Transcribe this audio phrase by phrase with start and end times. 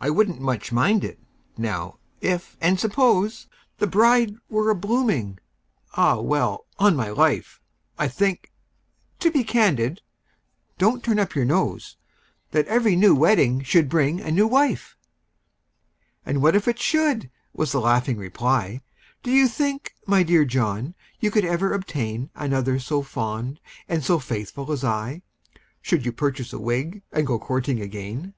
[0.00, 1.18] "I wouldn't much mind it,
[1.58, 6.18] now—if—and suppose— The bride were a blooming—Ah!
[6.18, 7.60] well—on my life,
[7.98, 11.98] I think—to be candid—(don't turn up your nose!)
[12.52, 14.96] That every new wedding should bring a new wife!"
[16.24, 18.80] "And what if it should?" was the laughing reply;
[19.22, 24.18] "Do you think, my dear John, you could ever obtain Another so fond and so
[24.18, 25.20] faithful as I,
[25.82, 28.32] Should you purchase a wig, and go courting again?"